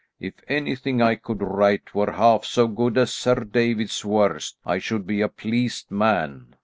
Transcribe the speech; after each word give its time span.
If 0.19 0.33
anything 0.47 0.99
I 0.99 1.13
could 1.13 1.43
write 1.43 1.93
were 1.93 2.13
half 2.13 2.43
so 2.43 2.67
good 2.67 2.97
as 2.97 3.13
Sir 3.13 3.35
David's 3.43 4.03
worst, 4.03 4.57
I 4.65 4.79
should 4.79 5.05
be 5.05 5.21
a 5.21 5.29
pleased 5.29 5.91
man. 5.91 6.55